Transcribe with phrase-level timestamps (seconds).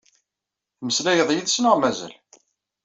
[0.77, 2.13] Temmeslayeḍ yid-s neɣ mazal?